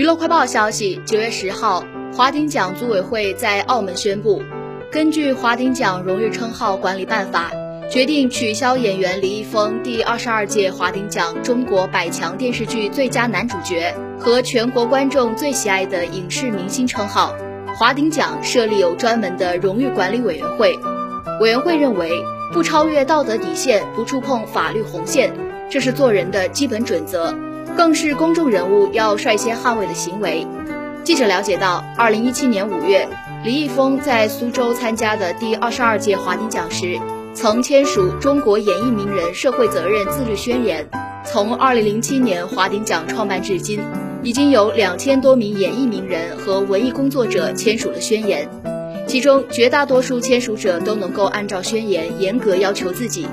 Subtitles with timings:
[0.00, 4.42] 娱乐快报消息，九月十号，华鼎奖组委会在澳门宣布，
[4.90, 7.50] 根据《华鼎奖荣誉称号管理办法》，
[7.90, 17.36] 决定取消演员李易峰第二十二届华鼎奖中国百强电视剧最佳男主角和全国观众最喜爱的影视明星称号。
[17.76, 20.78] 华鼎奖设立有专门的荣誉管理委员会，
[21.42, 22.10] 委员会认为，
[22.54, 25.30] 不超越道德底线，不触碰法律红线，
[25.70, 27.34] 这是做人的基本准则，
[27.76, 30.46] 更是公众人物要率先捍卫的行为。
[31.04, 33.08] 记者了解到，二零一七年五月，
[33.44, 36.98] 李易峰在苏州参加的第二十二届华鼎奖时，
[37.34, 40.86] 曾签署《中国演艺名人社会责任自律宣言》。
[41.24, 43.80] 从二零零七年华鼎奖创办至今。
[44.22, 48.46] 已经有两千多名演艺名人和文艺工作者签署了宣言，
[49.06, 53.26] 其中绝大多数签署者都能够按照宣言严格要求自己。